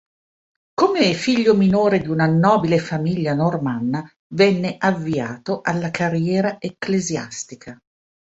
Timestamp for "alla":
5.61-5.91